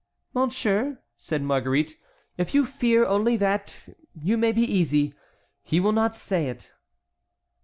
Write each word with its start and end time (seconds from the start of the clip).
"Monsieur," 0.33 0.99
said 1.13 1.43
Marguerite, 1.43 1.95
"if 2.35 2.55
you 2.55 2.65
fear 2.65 3.05
only 3.05 3.37
that, 3.37 3.77
you 4.19 4.35
may 4.35 4.51
be 4.51 4.63
easy. 4.63 5.13
He 5.61 5.79
will 5.79 5.91
not 5.91 6.15
say 6.15 6.47
it." 6.49 6.73